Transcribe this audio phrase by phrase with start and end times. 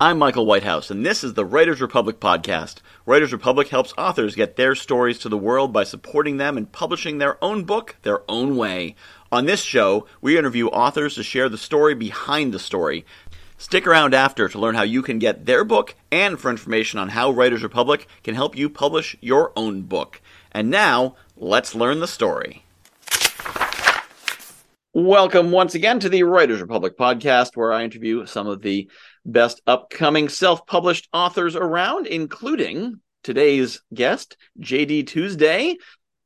[0.00, 2.76] I'm Michael Whitehouse, and this is the Writers Republic podcast.
[3.04, 7.18] Writers Republic helps authors get their stories to the world by supporting them and publishing
[7.18, 8.94] their own book their own way.
[9.32, 13.04] On this show, we interview authors to share the story behind the story.
[13.56, 17.08] Stick around after to learn how you can get their book and for information on
[17.08, 20.20] how Writers Republic can help you publish your own book.
[20.52, 22.62] And now, let's learn the story.
[24.94, 28.88] Welcome once again to the Writers Republic podcast, where I interview some of the
[29.28, 35.76] best upcoming self published authors around, including today's guest, JD Tuesdaye.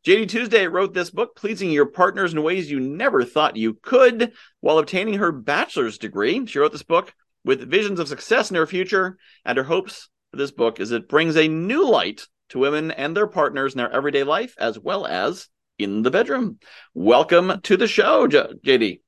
[0.07, 4.33] JD Tuesdaye wrote this book, Pleasing Your Partners in Ways You Never Thought You Could,
[4.61, 6.47] while obtaining her bachelor's degree.
[6.47, 7.13] She wrote this book
[7.45, 11.09] with visions of success in her future, and her hopes for this book is it
[11.09, 15.07] brings a new light to women and their partners in their everyday life, as well
[15.07, 16.59] as in the bedroom.
[16.95, 19.01] Welcome to the show, JD.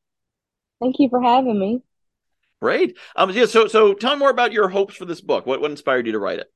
[0.80, 1.82] Thank you for having me.
[2.64, 2.96] Great.
[3.14, 3.44] Um, yeah.
[3.44, 5.44] So, so tell me more about your hopes for this book.
[5.44, 6.50] What what inspired you to write it?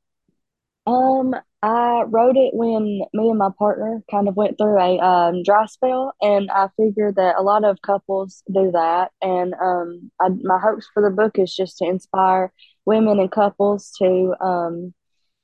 [0.87, 5.42] Um, I wrote it when me and my partner kind of went through a um,
[5.42, 9.11] dry spell, and I figured that a lot of couples do that.
[9.20, 12.55] And um, I, my hopes for the book is just to inspire
[12.87, 14.95] women and couples to, um,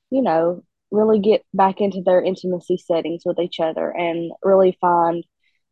[0.08, 5.24] you know, really get back into their intimacy settings with each other and really find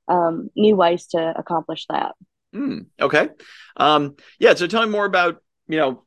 [0.08, 2.14] um, new ways to accomplish that.
[2.54, 3.28] Mm, okay.
[3.76, 4.54] Um, yeah.
[4.54, 6.04] So tell me more about, you know,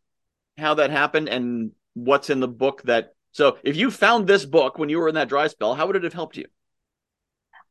[0.58, 4.78] how that happened and what's in the book that, so if you found this book
[4.78, 6.46] when you were in that dry spell, how would it have helped you?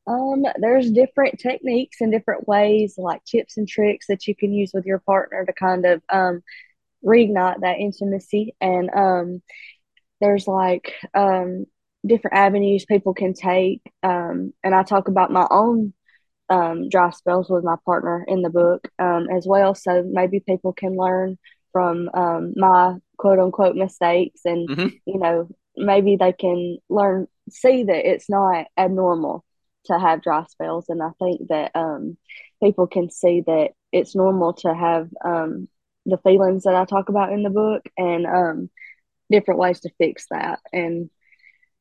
[0.07, 4.73] Um, there's different techniques and different ways, like tips and tricks that you can use
[4.75, 6.43] with your partner to kind of um,
[7.03, 8.55] reignite that intimacy.
[8.61, 9.43] And um,
[10.21, 11.65] there's like um,
[12.07, 13.81] different avenues people can take.
[14.03, 15.95] Um, and I talk about my own
[16.49, 19.75] um, dry spells with my partner in the book um, as well.
[19.75, 21.39] So maybe people can learn
[21.73, 24.89] from um, my quote unquote mistakes and, mm-hmm.
[25.07, 29.45] you know, maybe they can learn, see that it's not abnormal
[29.87, 30.87] to have dry spells.
[30.89, 32.17] And I think that um,
[32.63, 35.69] people can see that it's normal to have um,
[36.07, 38.71] the feelings that I talk about in the book and um,
[39.31, 40.61] different ways to fix that.
[40.73, 41.11] And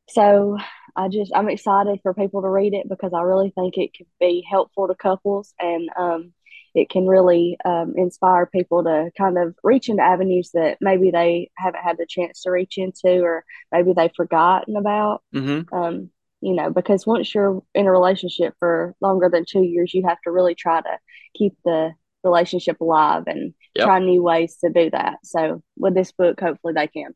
[0.10, 0.58] so
[0.96, 4.08] I just I'm excited for people to read it because I really think it could
[4.20, 6.34] be helpful to couples and um,
[6.76, 11.52] it can really um, inspire people to kind of reach into avenues that maybe they
[11.58, 15.22] haven't had the chance to reach into or maybe they've forgotten about.
[15.34, 15.74] Mm-hmm.
[15.74, 16.10] Um,
[16.42, 20.20] you know, because once you're in a relationship for longer than two years, you have
[20.26, 20.98] to really try to
[21.36, 21.92] keep the
[22.24, 23.86] relationship alive and yep.
[23.86, 25.20] try new ways to do that.
[25.24, 27.14] So with this book, hopefully they can.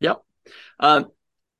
[0.00, 0.22] Yep.
[0.78, 1.10] Um,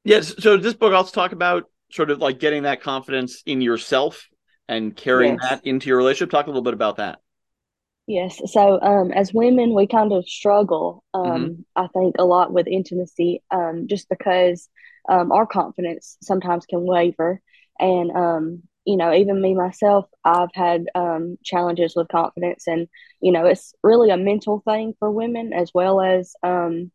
[0.04, 0.34] Yes.
[0.38, 4.28] So this book also talk about sort of like getting that confidence in yourself
[4.68, 5.50] and carrying yes.
[5.50, 6.30] that into your relationship.
[6.30, 7.18] Talk a little bit about that.
[8.06, 8.40] Yes.
[8.52, 11.60] So um, as women, we kind of struggle, um, mm-hmm.
[11.76, 14.68] I think, a lot with intimacy um, just because
[15.08, 17.40] um, our confidence sometimes can waver.
[17.78, 22.66] And, um, you know, even me myself, I've had um, challenges with confidence.
[22.66, 22.88] And,
[23.20, 26.90] you know, it's really a mental thing for women as well as, you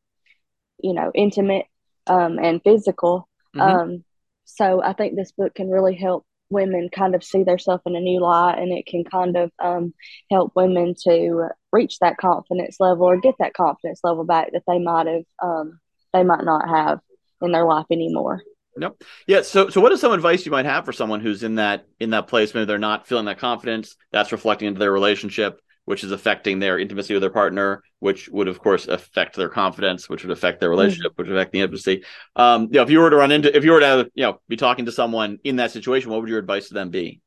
[0.81, 1.67] know, intimate
[2.07, 3.27] um, and physical.
[3.55, 3.61] Mm-hmm.
[3.61, 4.03] Um,
[4.45, 7.99] so I think this book can really help women kind of see themselves in a
[7.99, 9.93] new light and it can kind of um,
[10.29, 14.77] help women to reach that confidence level or get that confidence level back that they
[14.77, 15.79] might have um,
[16.13, 16.99] they might not have
[17.41, 18.41] in their life anymore
[18.77, 19.01] Nope.
[19.25, 19.41] Yeah.
[19.41, 22.09] So, so what is some advice you might have for someone who's in that in
[22.09, 22.53] that place?
[22.53, 23.95] Maybe they're not feeling that confidence.
[24.11, 28.47] That's reflecting into their relationship which is affecting their intimacy with their partner, which would
[28.47, 31.21] of course affect their confidence, which would affect their relationship, mm-hmm.
[31.21, 32.03] which would affect the intimacy.
[32.35, 34.41] Um, you know, if you were to run into, if you were to, you know,
[34.47, 37.21] be talking to someone in that situation, what would your advice to them be?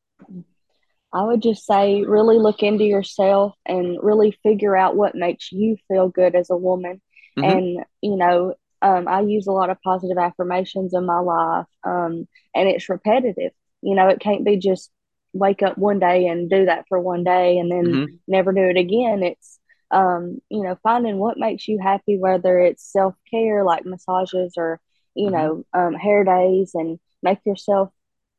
[1.12, 5.76] I would just say, really look into yourself and really figure out what makes you
[5.88, 7.00] feel good as a woman.
[7.38, 7.58] Mm-hmm.
[7.58, 12.28] And you know, um, I use a lot of positive affirmations in my life, um,
[12.54, 13.52] and it's repetitive.
[13.80, 14.90] You know, it can't be just
[15.38, 18.14] wake up one day and do that for one day and then mm-hmm.
[18.26, 19.22] never do it again.
[19.22, 19.58] It's
[19.90, 24.80] um, you know, finding what makes you happy, whether it's self care like massages or,
[25.14, 25.34] you mm-hmm.
[25.34, 27.90] know, um, hair days and make yourself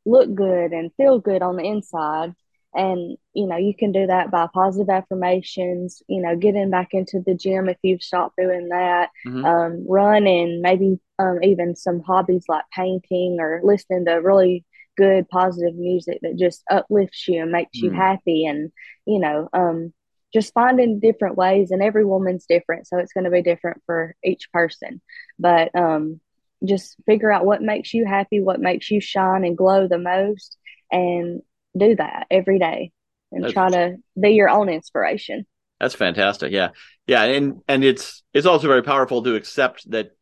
[0.06, 2.34] look good and feel good on the inside.
[2.72, 7.20] And, you know, you can do that by positive affirmations, you know, getting back into
[7.20, 9.44] the gym if you've stopped doing that, mm-hmm.
[9.44, 14.64] um, running, maybe um, even some hobbies like painting or listening to really
[15.00, 17.84] good positive music that just uplifts you and makes mm.
[17.84, 18.70] you happy and
[19.06, 19.92] you know um
[20.32, 24.14] just finding different ways and every woman's different so it's going to be different for
[24.22, 25.00] each person
[25.38, 26.20] but um
[26.64, 30.56] just figure out what makes you happy what makes you shine and glow the most
[30.92, 31.40] and
[31.76, 32.92] do that every day
[33.32, 35.46] and that's, try to be your own inspiration
[35.80, 36.70] that's fantastic yeah
[37.10, 40.12] Yeah, and and it's it's also very powerful to accept that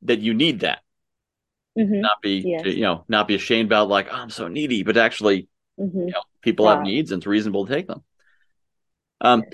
[0.00, 0.78] that you need that.
[1.76, 2.00] Mm-hmm.
[2.00, 5.48] Not be you know not be ashamed about like oh, I'm so needy, but actually
[5.78, 8.02] hmm you know people have needs and it's reasonable to take them.
[9.20, 9.44] Um.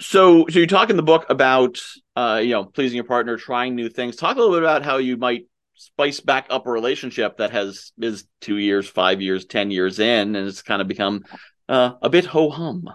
[0.00, 1.80] So so you talk in the book about
[2.14, 4.16] uh you know pleasing your partner, trying new things.
[4.16, 7.92] Talk a little bit about how you might spice back up a relationship that has
[7.98, 11.22] is two years, five years, ten years in, and it's kind of become
[11.68, 12.88] uh, a bit ho hum.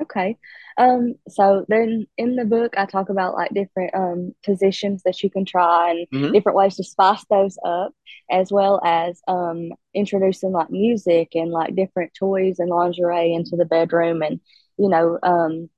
[0.00, 0.36] Okay.
[0.78, 5.30] Um, so then in the book, I talk about like different um positions that you
[5.30, 6.32] can try and Mhm.
[6.32, 7.92] different ways to spice those up,
[8.30, 13.64] as well as um introducing like music and like different toys and lingerie into the
[13.64, 14.22] bedroom.
[14.22, 14.40] And,
[14.78, 15.70] you know, um,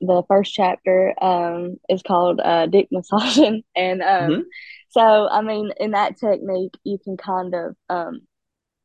[0.00, 3.62] the first chapter um is called uh dick massaging.
[3.76, 4.44] And um, Mhm.
[4.90, 8.22] so I mean, in that technique, you can kind of um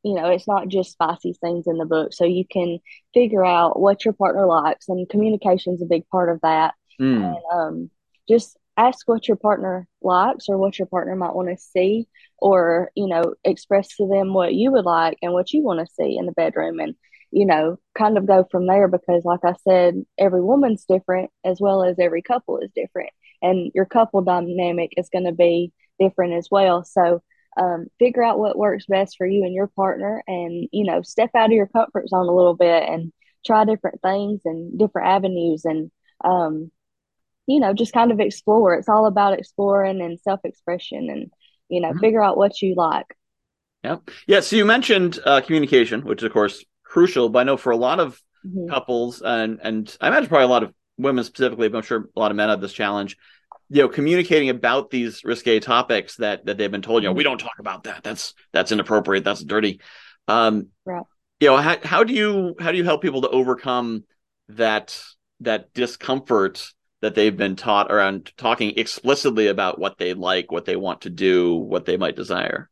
[0.08, 2.14] you know, it's not just spicy things in the book.
[2.14, 2.78] So you can
[3.12, 6.72] figure out what your partner likes, and communication's a big part of that.
[6.98, 7.26] Mm.
[7.26, 7.90] And um,
[8.26, 12.08] just ask what your partner likes or what your partner might want to see,
[12.38, 15.94] or, you know, express to them what you would like and what you want to
[15.94, 16.80] see in the bedroom.
[16.80, 16.94] And,
[17.30, 21.60] you know, kind of go from there because, like I said, every woman's different as
[21.60, 23.10] well as every couple is different.
[23.42, 25.70] And your couple dynamic is going to be
[26.00, 26.82] different as well.
[26.84, 27.22] So,
[27.56, 31.30] um, figure out what works best for you and your partner and you know step
[31.34, 33.12] out of your comfort zone a little bit and
[33.46, 35.90] try different things and different avenues and
[36.24, 36.70] um,
[37.46, 41.32] you know just kind of explore it's all about exploring and self-expression and
[41.68, 42.00] you know Mhm.
[42.00, 43.06] figure out what you like
[43.84, 43.96] Yeah.
[44.26, 44.40] Yeah.
[44.40, 47.76] So you mentioned uh, communication, which is of course crucial, but I know for a
[47.76, 48.68] lot of Mhm.
[48.68, 52.20] couples and and I imagine probably a lot of women specifically, but I'm sure a
[52.20, 53.16] lot of men have this challenge.
[53.70, 57.18] You know, communicating about these risque topics that that they've been told, you know, Mhm.
[57.18, 58.02] we don't talk about that.
[58.02, 59.24] That's that's inappropriate.
[59.24, 59.80] That's dirty.
[60.26, 61.04] Um, Right.
[61.40, 64.04] You know, how how do you how do you help people to overcome
[64.48, 65.00] that
[65.40, 70.76] that discomfort that they've been taught around talking explicitly about what they like, what they
[70.76, 72.68] want to do, what they might desire?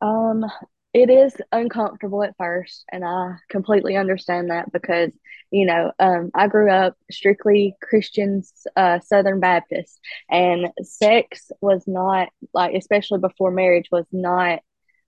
[0.00, 0.44] Um,
[0.94, 5.10] it is uncomfortable at first, and I completely understand that because,
[5.50, 8.42] you know, um, I grew up strictly Christian,
[8.76, 9.98] uh, Southern Baptist,
[10.30, 14.60] and sex was not like, especially before marriage, was not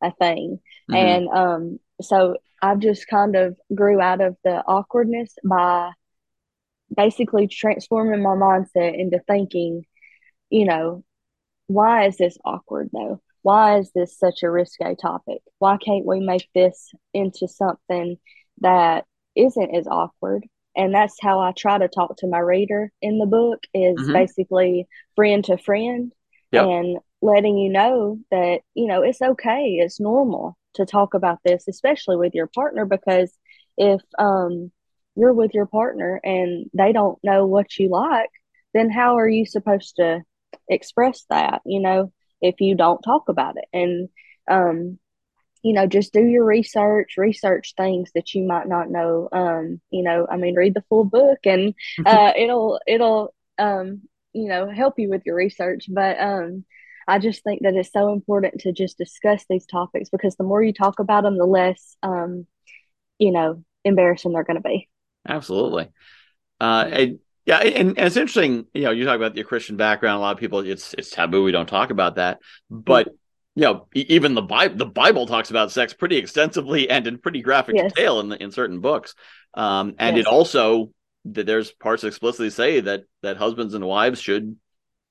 [0.03, 0.61] a thing.
[0.91, 0.97] Mhm.
[0.97, 5.93] And um, so I've just kind of grew out of the awkwardness by
[6.95, 9.85] basically transforming my mindset into thinking,
[10.51, 11.05] you know,
[11.67, 13.21] why is this awkward though?
[13.44, 15.43] Why is this such a risque topic?
[15.58, 18.17] Why can't we make this into something
[18.62, 19.05] that
[19.37, 20.46] isn't as awkward?
[20.75, 24.14] And that's how I try to talk to my reader in the book is Mhm.
[24.14, 26.11] basically friend to friend
[26.52, 26.64] Yep.
[26.64, 31.69] and letting you know that, you know, it's okay, it's normal to talk about this,
[31.69, 33.37] especially with your partner, because
[33.76, 34.73] if um
[35.17, 38.31] you're with your partner and they don't know what you like,
[38.73, 40.23] then how are you supposed to
[40.69, 42.11] express that, you know,
[42.44, 43.64] if you don't talk about it.
[43.73, 44.08] And,
[44.49, 44.99] um,
[45.62, 49.29] you know, just do your research, research things that you might not know.
[49.32, 51.75] Um, you know, I mean, read the full book and
[52.06, 54.02] uh, it'll, it'll, um,
[54.35, 55.87] you know, help you with your research.
[55.88, 56.67] But um,
[57.08, 60.62] I just think that it's so important to just discuss these topics because the more
[60.62, 62.46] you talk about them, the less, um,
[63.19, 64.88] you know, embarrassing they're going to be.
[65.26, 65.88] Absolutely.
[66.61, 67.06] Uh.
[67.46, 68.67] Yeah, and, and it's interesting.
[68.73, 70.19] You know, you talk about your Christian background.
[70.19, 71.44] A lot of people, it's it's taboo.
[71.44, 72.39] We don't talk about that.
[72.70, 73.08] But
[73.55, 77.43] you know, even the Bible, the Bible talks about sex pretty extensively and in pretty
[77.43, 77.93] graphic Yes.
[77.93, 79.15] detail in the, in certain books.
[79.55, 80.27] Um, and Yes.
[80.27, 80.91] it also
[81.27, 84.56] that there's parts that explicitly say that that husbands and wives should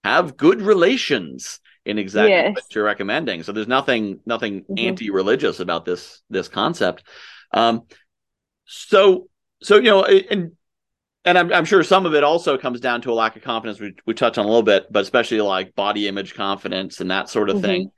[0.04, 2.56] have good relations in exactly Yes.
[2.56, 3.44] what you're recommending.
[3.44, 4.80] So there's nothing nothing Mhm.
[4.80, 7.04] anti-religious about this this concept.
[7.54, 7.84] Um,
[8.66, 9.28] so
[9.62, 10.52] so you know, and
[11.26, 13.80] and I'm I'm sure some of it also comes down to a lack of confidence.
[13.80, 17.30] We we touched on a little bit, but especially like body image confidence and that
[17.30, 17.62] sort of Mhm.
[17.62, 17.92] thing.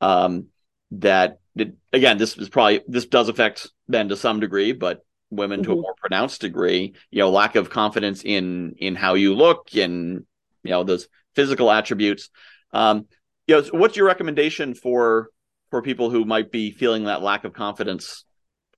[0.00, 0.46] Um,
[0.92, 5.62] that that- again, this is probably this does affect men to some degree, but women
[5.62, 5.82] to a Mhm.
[5.82, 6.94] more pronounced degree.
[7.10, 10.24] You know, lack of confidence in in how you look and
[10.62, 12.30] you know those physical attributes.
[12.72, 13.06] Um,
[13.46, 15.30] you know, so what's your recommendation for
[15.70, 18.24] for people who might be feeling that lack of confidence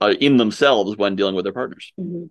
[0.00, 1.92] uh, in themselves when dealing with their partners?
[1.98, 2.30] Mhm.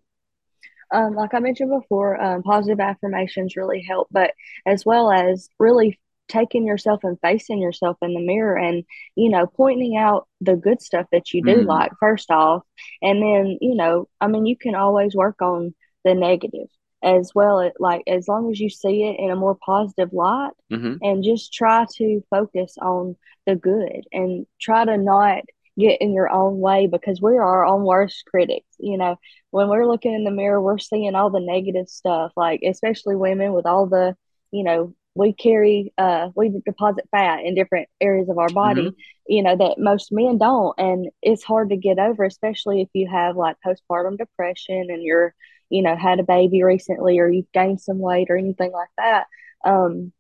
[0.92, 4.34] Um, like I mentioned before, um, positive affirmations really help, but
[4.66, 8.84] as well as really taking yourself and facing yourself in the mirror and,
[9.16, 11.68] you know, pointing out the good stuff that you do Mm.
[11.68, 12.64] like, first off.
[13.02, 16.68] And then, you know, I mean, you can always work on the negative
[17.04, 17.60] as well.
[17.60, 21.24] It, like, as long as you see it in a more positive light hmm and
[21.24, 25.44] just try to focus on the good and try to not
[25.80, 28.68] get in your own way because we're our own worst critics.
[28.80, 29.18] You know,
[29.52, 33.54] when we're looking in the mirror, we're seeing all the negative stuff, like especially women
[33.54, 34.16] with all the,
[34.52, 39.00] you know, we carry uh we deposit fat in different areas of our body mm-hmm.
[39.28, 43.10] you know that most men don't and it's hard to get over especially if you
[43.12, 45.34] have like postpartum depression and you're
[45.70, 49.26] you know had a baby recently or you've gained some weight or anything like that
[49.66, 50.14] um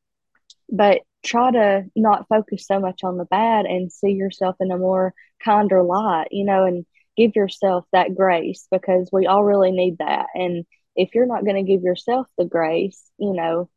[0.71, 4.77] but try to not focus so much on the bad and see yourself in a
[4.77, 5.13] more
[5.43, 6.85] kinder light, you know, and
[7.17, 10.27] give yourself that grace because we all really need that.
[10.33, 13.69] And if you're not going to give yourself the grace, you know,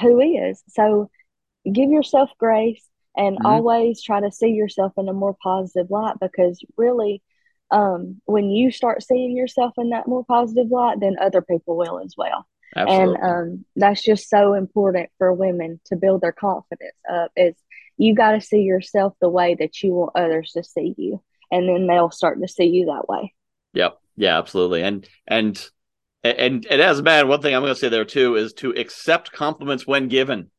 [0.00, 0.62] who is?
[0.68, 1.10] So
[1.70, 2.86] give yourself grace
[3.16, 3.46] and mm-hmm.
[3.46, 7.22] always try to see yourself in a more positive light because really
[7.70, 12.00] um, when you start seeing yourself in that more positive light, then other people will
[12.00, 12.46] as well.
[12.76, 13.16] Absolutely.
[13.20, 17.54] And um, that's just so important for women to build their confidence up is
[17.96, 21.22] you got to see yourself the way that you want others to see you.
[21.50, 23.32] And then they'll start to see you that way.
[23.74, 23.98] Yep.
[24.16, 24.82] Yeah, absolutely.
[24.82, 25.70] And, and,
[26.24, 28.70] and, and as a man, one thing I'm going to say there too is to
[28.70, 30.50] accept compliments when given.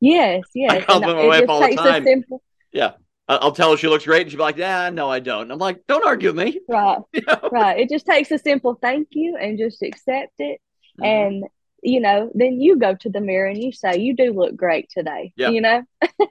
[0.00, 0.72] Yes, yes.
[0.72, 2.04] I compliment my wife all the time.
[2.04, 2.42] Simple...
[2.72, 2.92] Yeah,
[3.28, 5.52] I'll tell her she looks great, and she'll be like, "Yeah, no, I don't." And
[5.52, 7.48] I'm like, "Don't argue with me." Right, you know?
[7.50, 7.80] right.
[7.80, 10.60] It just takes a simple thank you and just accept it,
[10.98, 11.04] mm-hmm.
[11.04, 11.44] and
[11.82, 14.90] you know, then you go to the mirror and you say, "You do look great
[14.90, 15.50] today." Yeah.
[15.50, 15.82] You know.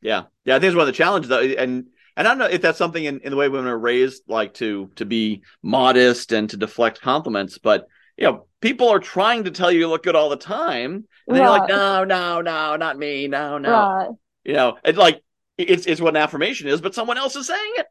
[0.00, 0.56] yeah, yeah.
[0.56, 1.86] I think it's one of the challenges, though, and
[2.16, 4.54] and I don't know if that's something in, in the way women are raised, like
[4.54, 7.86] to to be modest and to deflect compliments, but
[8.16, 11.38] you know, people are trying to tell you you look good all the time, and
[11.38, 11.38] right.
[11.38, 14.10] you're like, "No, no, no, not me, no, no." Right.
[14.44, 15.22] You know, it's like
[15.56, 17.86] it's it's what an affirmation is, but someone else is saying it.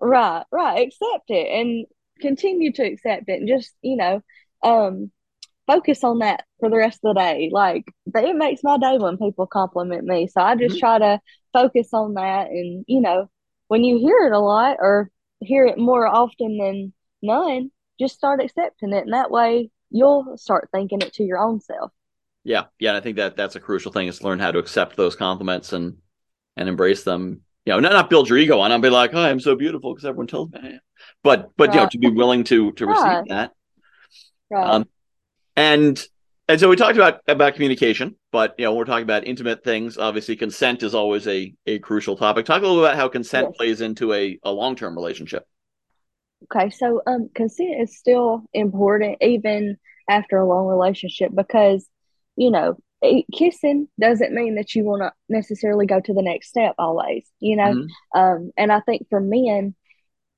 [0.00, 0.86] Right, right.
[0.86, 1.86] Accept it and
[2.20, 4.20] continue to accept it, and just you know,
[4.62, 5.12] um,
[5.70, 7.48] focus on that for the rest of the day.
[7.52, 7.84] Like
[8.14, 10.26] it makes my day when people compliment me.
[10.26, 10.80] So I just mm-hmm.
[10.80, 11.20] try to
[11.52, 12.48] focus on that.
[12.48, 13.30] And, you know,
[13.68, 15.10] when you hear it a lot or
[15.40, 19.04] hear it more often than none, just start accepting it.
[19.04, 21.92] And that way you'll start thinking it to your own self.
[22.42, 22.64] Yeah.
[22.78, 22.90] Yeah.
[22.90, 25.14] And I think that that's a crucial thing is to learn how to accept those
[25.14, 25.98] compliments and,
[26.56, 27.42] and embrace them.
[27.66, 28.72] You know, not, not build your ego on.
[28.72, 30.80] I'll be like, oh, I'm so beautiful because everyone tells me I am.
[31.22, 31.74] But, but, right.
[31.74, 33.28] you know, to be willing to, to receive right.
[33.28, 33.52] that.
[34.50, 34.66] Right.
[34.66, 34.88] Um,
[35.60, 36.06] and
[36.48, 39.98] and so we talked about about communication, but you know, we're talking about intimate things.
[39.98, 42.46] Obviously, consent is always a a crucial topic.
[42.46, 43.56] Talk a little about how consent yes.
[43.56, 45.46] plays into a, a long term relationship.
[46.44, 49.76] Okay, so um, consent is still important even
[50.08, 51.86] after a long relationship because
[52.36, 52.76] you know
[53.32, 57.56] kissing doesn't mean that you will not necessarily go to the next step always you
[57.56, 58.20] know mm-hmm.
[58.20, 59.74] um, and i think for men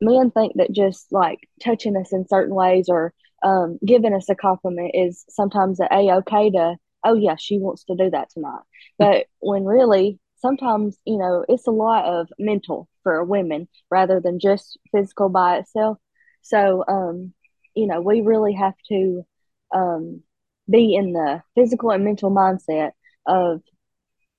[0.00, 4.34] men think that just like touching us in certain ways or um, giving us a
[4.34, 8.62] compliment is sometimes a okay to oh yeah she wants to do that tonight.
[8.98, 14.38] But when really sometimes you know it's a lot of mental for women rather than
[14.38, 15.98] just physical by itself.
[16.42, 17.32] So um
[17.74, 19.26] you know we really have to
[19.74, 20.22] um
[20.70, 22.92] be in the physical and mental mindset
[23.26, 23.62] of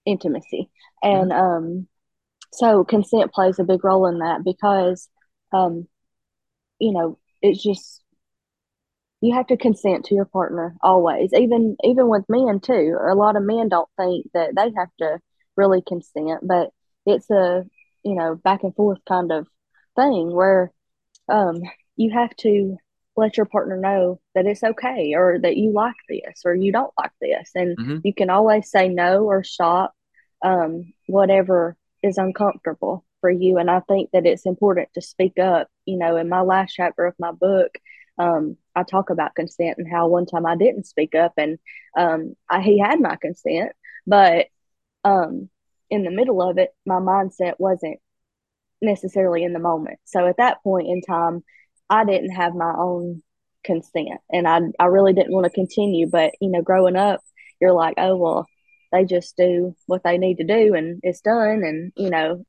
[0.06, 0.70] intimacy.
[1.02, 1.42] And mm-hmm.
[1.42, 1.88] um
[2.54, 5.10] so consent plays a big role in that because
[5.52, 5.88] um
[6.80, 8.03] you know it's just
[9.24, 12.98] you have to consent to your partner always even even with men too.
[13.00, 15.20] A lot of men don't think that they have to
[15.56, 16.72] really consent but
[17.06, 17.64] it's a
[18.04, 19.48] you know back and forth kind of
[19.96, 20.74] thing where
[21.30, 21.62] um
[21.96, 22.76] you have to
[23.16, 26.92] let your partner know that it's okay or that you like this or you don't
[26.98, 27.52] like this.
[27.54, 27.98] And mm-hmm.
[28.04, 29.94] you can always say no or stop
[30.44, 33.58] um whatever is uncomfortable for you.
[33.58, 35.70] And i think that it's important to speak up.
[35.86, 37.78] You know in my last chapter of my book
[38.18, 41.58] um, I talk about consent and how one time I didn't speak up and
[41.98, 43.72] um, I, he had my consent,
[44.06, 44.48] but
[45.04, 45.50] um,
[45.90, 48.00] in the middle of it, my mindset wasn't
[48.82, 50.00] necessarily in the moment.
[50.06, 51.44] So at that point in time,
[51.90, 53.22] I didn't have my own
[53.64, 56.08] consent and I, I really didn't want to continue.
[56.08, 57.22] But, you know, growing up,
[57.62, 58.48] you're like, oh, well,
[58.92, 61.64] they just do what they need to do and it's done.
[61.64, 62.46] And, you know,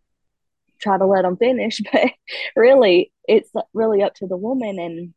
[0.80, 1.80] try to let them finish.
[1.92, 2.10] But
[2.56, 5.14] really, it's really up to the woman and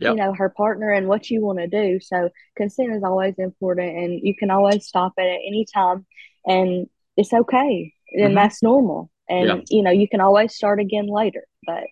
[0.00, 0.12] yep.
[0.12, 3.96] you know her partner and what you want to do so consent is always important
[3.96, 6.06] and you can always stop it at any time
[6.46, 8.34] and it's okay and mm-hmm.
[8.34, 11.84] that's normal and you know you can always start again later but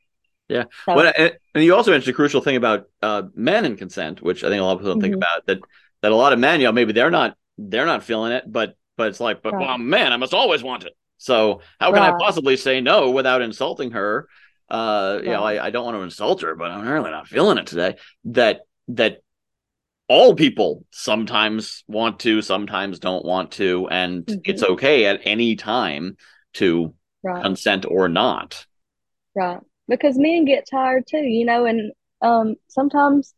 [0.48, 0.96] yeah so.
[0.96, 4.48] well, and, you also mentioned a crucial thing about uh, men and consent which i
[4.48, 5.02] think a lot of people mm-hmm.
[5.02, 5.58] think about that
[6.02, 8.76] that a lot of men you know maybe they're not they're not feeling it but
[8.96, 9.66] but it's like but right.
[9.66, 12.14] well man i must always want it so how can right.
[12.14, 14.28] i possibly say no without insulting her
[14.68, 17.58] uh, you know, I, I don't want to insult her, but I'm really not feeling
[17.58, 17.96] it today.
[18.26, 19.22] That that
[20.08, 24.40] all people sometimes want to, sometimes don't want to, and mm-hmm.
[24.44, 26.16] it's okay at any time
[26.54, 27.42] to right.
[27.42, 28.64] consent or not.
[29.34, 29.60] Right.
[29.88, 33.34] because men get tired too, you know, and um, sometimes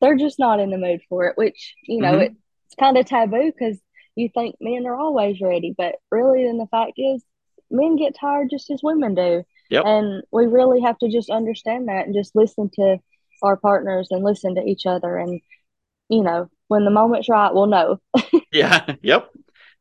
[0.00, 2.34] they're just not in the mood for it, which, you know, mm-hmm.
[2.34, 3.78] it's kind of taboo because
[4.16, 5.74] you think men are always ready.
[5.76, 7.24] But really, then the fact is,
[7.70, 9.44] men get tired just as women do.
[9.72, 9.84] Yep.
[9.86, 12.98] And we really have to just understand that and just listen to
[13.42, 15.16] our partners and listen to each other.
[15.16, 15.40] And,
[16.10, 17.98] you know, when the moment's right, we'll know.
[18.52, 18.96] yeah.
[19.00, 19.30] Yep.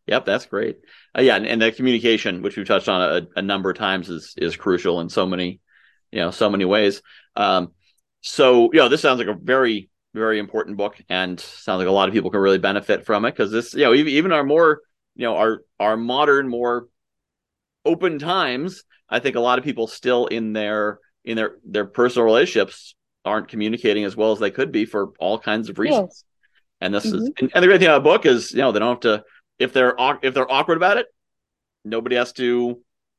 [0.07, 0.25] Yep.
[0.25, 0.77] That's great.
[1.15, 1.36] Uh, yeah.
[1.36, 4.55] And, and the communication, which we've touched on a, a number of times, is is
[4.55, 5.60] crucial in so many,
[6.10, 7.01] you know, so many ways.
[7.36, 7.74] Um,
[8.21, 11.91] so, you know, this sounds like a very, very important book and sounds like a
[11.91, 14.45] lot of people can really benefit from it because this, you know, even, even our
[14.45, 14.79] more,
[15.15, 16.88] you know, our, our modern, more
[17.85, 22.25] open times, I think a lot of people still in their, in their, their personal
[22.25, 22.95] relationships
[23.25, 26.23] aren't communicating as well as they could be for all kinds of reasons.
[26.23, 26.23] Yes.
[26.81, 27.17] And this mm-hmm.
[27.17, 29.19] is, and, and the great thing about a book is, you know, they don't have
[29.19, 29.23] to,
[29.59, 31.05] if they're, if they're awkward about it,
[31.85, 32.43] nobody has to,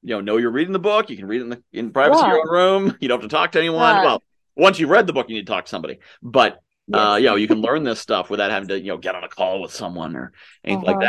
[0.05, 1.11] you know, know you're reading the book.
[1.11, 2.27] You can read it in the in privacy yeah.
[2.27, 2.99] of your own room.
[3.01, 3.95] You don't have to talk to anyone.
[3.97, 4.05] Yeah.
[4.05, 4.23] Well,
[4.57, 6.01] once you've read the book, you need to talk to somebody.
[6.21, 7.01] But yes.
[7.01, 9.23] uh, you know, you can learn this stuff without having to, you know, get on
[9.23, 10.33] a call with someone or
[10.65, 10.99] anything uh-huh.
[10.99, 11.09] like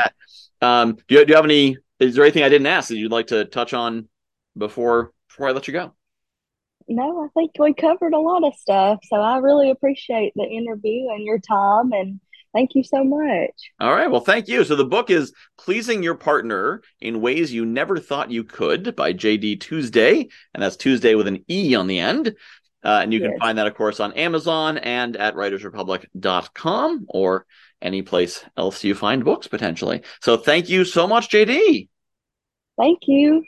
[0.60, 0.68] that.
[0.68, 1.78] Um, do you do you have any?
[2.00, 4.08] Is there anything I didn't ask that you'd like to touch on
[4.58, 5.94] before before I let you go?
[6.88, 9.00] No, I think we covered a lot of stuff.
[9.04, 12.20] So I really appreciate the interview and your time and
[12.54, 13.72] Thank you so much.
[13.80, 14.10] All right.
[14.10, 14.64] Well, thank you.
[14.64, 19.12] So the book is Pleasing Your Partner in Ways You Never Thought You Could by
[19.12, 20.30] JD Tuesdaye.
[20.54, 22.36] And that's Tuesday with an E on the end.
[22.84, 23.32] Uh, and you yes.
[23.32, 27.46] can find that, of course, on Amazon and at writersrepublic.com or
[27.84, 30.02] any place else you find books potentially.
[30.22, 31.90] So thank you so much, JD.
[32.78, 33.44] Thank you.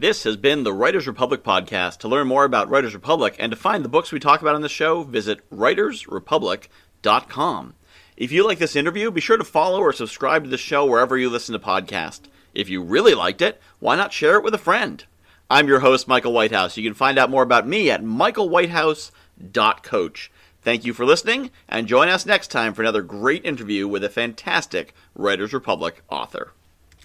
[0.00, 1.98] This has been the Writers Republic podcast.
[1.98, 4.62] To learn more about Writers Republic and to find the books we talk about on
[4.62, 7.74] the show, visit writersrepublic.com.
[8.16, 11.18] If you like this interview, be sure to follow or subscribe to the show wherever
[11.18, 12.28] you listen to podcasts.
[12.54, 15.04] If you really liked it, why not share it with a friend?
[15.50, 16.76] I'm your host, Michael Whitehouse.
[16.76, 20.30] You can find out more about me at michaelwhitehouse.coach.
[20.60, 24.10] Thank you for listening, and join us next time for another great interview with a
[24.10, 26.52] fantastic Writers Republic author.